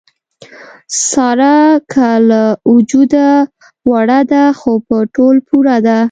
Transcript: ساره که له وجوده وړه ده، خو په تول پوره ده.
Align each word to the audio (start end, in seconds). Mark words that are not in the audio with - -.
ساره 1.07 1.57
که 1.91 2.07
له 2.29 2.43
وجوده 2.73 3.29
وړه 3.89 4.21
ده، 4.31 4.45
خو 4.59 4.71
په 4.87 4.97
تول 5.15 5.35
پوره 5.47 5.77
ده. 5.85 5.97